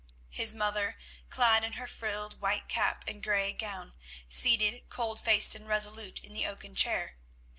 [0.31, 0.97] His mother,
[1.29, 3.93] clad in her frilled white cap and grey gown,
[4.27, 7.17] seated cold faced and resolute in the oaken chair.